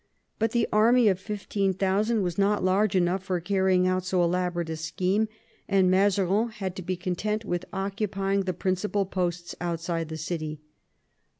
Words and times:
But 0.39 0.49
the 0.49 0.67
army 0.73 1.09
of 1.09 1.19
15,000 1.19 2.23
was 2.23 2.35
not 2.39 2.63
large 2.63 2.95
enough 2.95 3.21
for 3.21 3.39
carrying 3.39 3.87
out 3.87 4.03
so 4.03 4.23
elaborate 4.23 4.71
a 4.71 4.75
scheme, 4.75 5.27
and 5.69 5.91
Mazarin 5.91 6.49
had 6.49 6.75
to 6.77 6.81
be 6.81 6.97
content 6.97 7.45
with 7.45 7.65
occupying 7.71 8.45
the 8.45 8.53
prin 8.53 8.73
cipal 8.73 9.11
posts 9.11 9.53
outside 9.61 10.09
the 10.09 10.17
city. 10.17 10.59